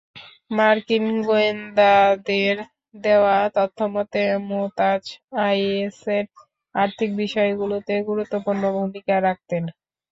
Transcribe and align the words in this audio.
মার্কিন 0.51 1.05
গোয়েন্দাদের 1.23 2.55
দেওয়া 2.97 3.37
তথ্যমতে, 3.55 4.21
মুতাজ 4.49 5.03
আইএসের 5.45 6.25
আর্থিক 6.75 7.09
বিষয়গুলোতে 7.21 7.93
গুরুত্বপূর্ণ 8.09 8.63
ভূমিকা 8.77 9.15
রাখতেন। 9.21 9.63